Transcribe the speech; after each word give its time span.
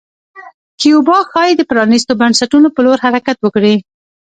کیوبا 0.79 1.17
ښايي 1.31 1.53
د 1.57 1.61
پرانیستو 1.69 2.13
بنسټونو 2.21 2.67
په 2.75 2.79
لور 2.85 2.97
حرکت 3.05 3.37
وکړي. 3.41 3.75